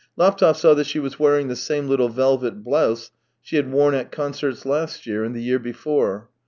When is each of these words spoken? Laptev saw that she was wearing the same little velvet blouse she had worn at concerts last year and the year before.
Laptev 0.17 0.57
saw 0.57 0.73
that 0.73 0.87
she 0.87 0.97
was 0.97 1.19
wearing 1.19 1.47
the 1.47 1.55
same 1.55 1.87
little 1.87 2.09
velvet 2.09 2.63
blouse 2.63 3.11
she 3.39 3.55
had 3.55 3.71
worn 3.71 3.93
at 3.93 4.11
concerts 4.11 4.65
last 4.65 5.05
year 5.05 5.23
and 5.23 5.35
the 5.35 5.43
year 5.43 5.59
before. 5.59 6.27